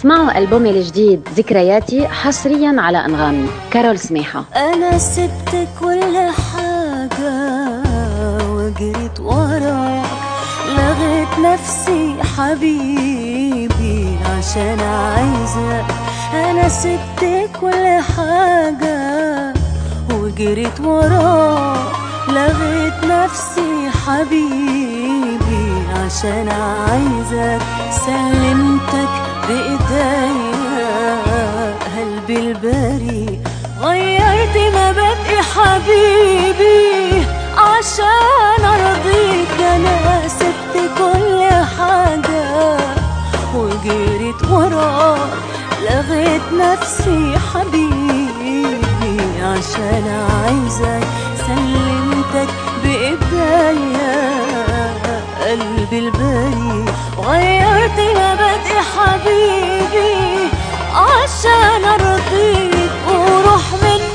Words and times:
اسمعوا 0.00 0.38
ألبومي 0.38 0.70
الجديد 0.70 1.28
ذكرياتي 1.36 2.08
حصريا 2.08 2.76
على 2.78 2.98
أنغامي 3.04 3.48
كارول 3.70 3.98
سميحة. 3.98 4.44
أنا 4.56 4.98
سبت 4.98 5.68
كل 5.80 6.16
حاجة 6.16 7.32
وجريت 8.50 9.20
وراك. 9.20 10.10
لغيت 10.76 11.38
نفسي 11.38 12.16
حبيبي 12.36 14.16
عشان 14.38 14.80
عايزك. 14.80 15.84
أنا 16.34 16.68
سبت 16.68 17.50
كل 17.60 18.00
حاجة 18.16 19.54
وجريت 20.14 20.80
وراك. 20.80 21.92
لغيت 22.28 23.04
نفسي 23.04 23.90
حبيبي 24.06 25.72
عشان 26.04 26.48
عايزك. 26.48 27.62
سلمتك 27.90 29.39
بإيديا 29.50 31.22
قلبي 31.96 32.36
البريء 32.38 33.40
غيرت 33.80 34.56
مبادئي 34.56 35.38
حبيبي 35.54 37.24
عشان 37.56 38.64
أرضيك. 38.64 39.60
أنا 39.60 40.28
سبت 40.28 40.74
كل 40.98 41.40
حاجة 41.78 42.76
وجريت 43.54 44.42
وراك 44.50 45.30
لغيت 45.82 46.46
نفسي 46.52 47.38
حبيبي 47.52 48.66
عشان 49.42 50.04
عايزك 50.30 51.06
سلمتك 51.46 52.50
بإيديا 52.84 53.99
قلبي 55.50 55.98
البريء 55.98 56.84
غيرت 57.18 57.98
مبادئي 58.00 58.80
حبيبي. 58.90 60.48
عشان 60.94 61.84
ارضيك 61.84 62.90
وروح 63.08 63.62
منك 63.82 64.09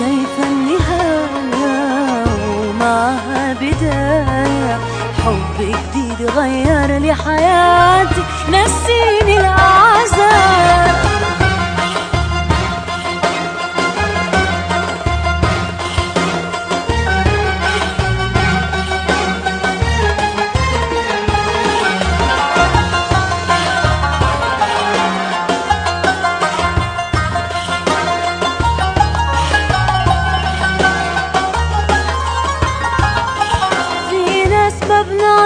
أنا 0.00 0.08
شايفة 0.08 0.42
النهاية 0.42 2.24
ومعها 2.60 3.52
بداية. 3.52 4.78
حب 5.24 5.58
جديد 5.60 6.30
غير 6.30 6.98
لي 6.98 7.14
حياتي 7.14 8.22
نسيني 8.48 9.38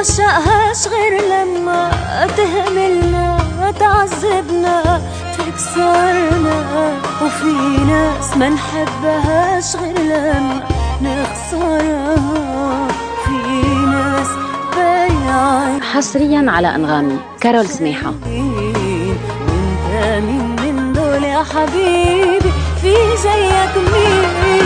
ما 0.00 0.06
بنعشقهاش 0.06 0.88
غير 0.88 1.20
لما 1.30 1.90
تهملنا 2.36 3.38
تعذبنا 3.78 5.02
تكسرنا. 5.38 6.92
وفي 7.22 7.84
ناس 7.84 8.36
ما 8.36 8.48
نحبهاش 8.48 9.76
غير 9.76 9.98
لما 9.98 10.62
نخسرها. 11.02 12.88
في 13.24 13.62
ناس 13.86 14.28
بايعين 14.76 15.82
حصريا 15.82 16.50
على 16.50 16.74
أنغامي 16.74 17.18
كارول 17.40 17.68
سميحة. 17.68 18.12
وانت 18.26 18.64
مين 20.24 20.56
من 20.60 20.92
دول 20.92 21.24
يا 21.24 21.44
حبيبي؟ 21.54 22.52
في 22.82 22.94
زيك 23.22 23.74
مين؟ 23.92 24.59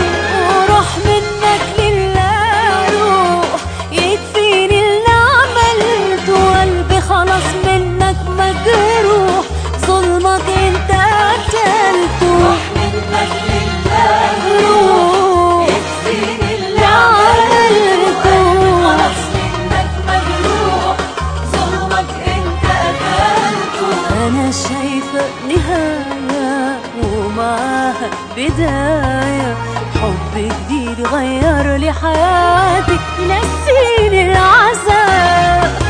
ومعاها 27.03 28.09
بداية. 28.37 29.55
حب 30.01 30.35
جديد 30.37 31.07
غير 31.07 31.75
لي 31.75 31.91
حياتي 31.91 32.99
نسيني 33.21 34.31
العذاب 34.31 35.84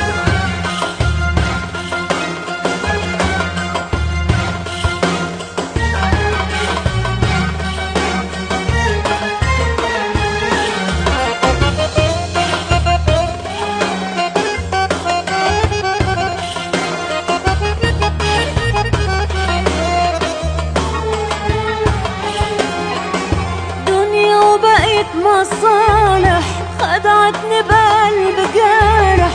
وبقيت 24.95 25.15
مصالح 25.15 26.43
خدعتني 26.79 27.61
بقلب 27.61 28.49
جارح. 28.55 29.31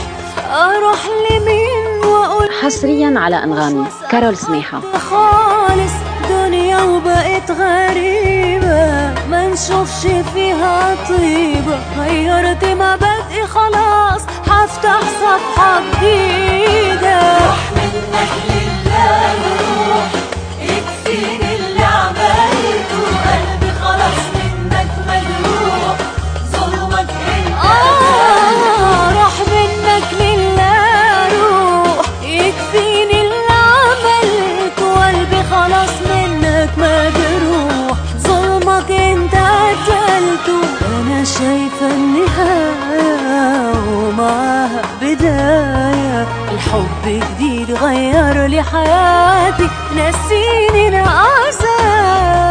أروح 0.51 0.99
لمين 1.29 2.05
وأقول 2.05 2.49
حصريا 2.61 3.19
على 3.19 3.43
أنغامي 3.43 3.85
كارول 4.11 4.37
سميحة. 4.37 4.81
خالص. 5.09 5.91
دنيا 6.29 6.81
وبقت 6.81 7.51
غريبة 7.51 9.13
ما 9.29 9.47
نشوفش 9.47 10.07
فيها 10.33 10.95
طيبة. 11.09 11.79
غيرت 11.99 12.65
مبادئي 12.65 13.47
خلاص 13.47 14.21
هفتح 14.47 14.99
صفحة 15.01 15.81
جديدة. 16.01 16.40
الحب 48.53 48.59
جديد 48.59 48.59
غير 48.59 48.59
لي 48.59 48.63
حياتي 48.63 49.69
نسيني 49.95 50.87
العذاب 50.87 52.50